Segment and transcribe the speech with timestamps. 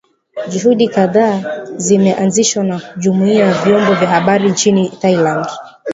[0.49, 1.41] Juhudi kadhaa
[1.77, 5.47] zimeanzishwa na jumuiya za vyombo vya habari nchini Thailand